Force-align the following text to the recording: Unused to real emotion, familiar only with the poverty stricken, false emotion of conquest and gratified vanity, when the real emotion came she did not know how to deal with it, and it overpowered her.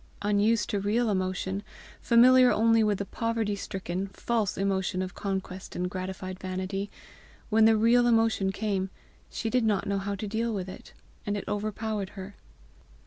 Unused 0.23 0.71
to 0.71 0.79
real 0.79 1.11
emotion, 1.11 1.61
familiar 2.01 2.51
only 2.51 2.83
with 2.83 2.97
the 2.97 3.05
poverty 3.05 3.55
stricken, 3.55 4.07
false 4.07 4.57
emotion 4.57 5.03
of 5.03 5.13
conquest 5.13 5.75
and 5.75 5.91
gratified 5.91 6.39
vanity, 6.39 6.89
when 7.51 7.65
the 7.65 7.77
real 7.77 8.07
emotion 8.07 8.51
came 8.51 8.89
she 9.29 9.47
did 9.47 9.63
not 9.63 9.85
know 9.85 9.99
how 9.99 10.15
to 10.15 10.25
deal 10.27 10.55
with 10.55 10.67
it, 10.67 10.93
and 11.23 11.37
it 11.37 11.45
overpowered 11.47 12.09
her. 12.17 12.35